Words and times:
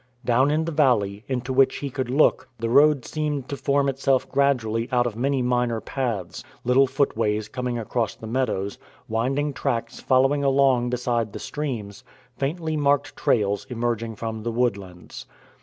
Down 0.25 0.49
in 0.49 0.65
the 0.65 0.71
valley, 0.71 1.23
into 1.27 1.53
which 1.53 1.75
he 1.75 1.91
could 1.91 2.09
look, 2.09 2.49
the 2.57 2.71
road 2.71 3.05
seemed 3.05 3.47
to 3.49 3.55
form 3.55 3.87
itself 3.87 4.27
gradually 4.31 4.89
out 4.91 5.05
of 5.05 5.15
many 5.15 5.43
minor 5.43 5.79
paths; 5.79 6.43
little 6.63 6.87
footways 6.87 7.47
coming 7.47 7.77
across 7.77 8.15
the 8.15 8.25
meadows, 8.25 8.79
winding 9.07 9.53
tracks 9.53 9.99
following 9.99 10.43
along 10.43 10.89
beside 10.89 11.33
the 11.33 11.37
streams, 11.39 12.03
faintly 12.35 12.75
marked 12.75 13.15
trails 13.15 13.65
emerging 13.69 14.15
from 14.15 14.41
the 14.41 14.51
woodlands. 14.51 15.27